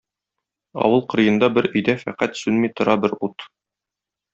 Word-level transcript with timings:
Авыл 0.85 1.03
кырыенда 1.13 1.51
бер 1.59 1.69
өйдә 1.73 1.97
фәкать 2.07 2.43
сүнми 2.43 2.75
тора 2.81 3.01
бер 3.05 3.19
ут. 3.31 3.51